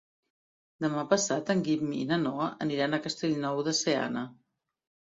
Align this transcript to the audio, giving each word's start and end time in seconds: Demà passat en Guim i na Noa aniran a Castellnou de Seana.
Demà 0.85 1.03
passat 1.11 1.51
en 1.55 1.61
Guim 1.69 1.93
i 1.99 2.09
na 2.13 2.21
Noa 2.23 2.49
aniran 2.67 2.95
a 2.95 3.03
Castellnou 3.07 3.65
de 3.71 3.79
Seana. 3.85 4.29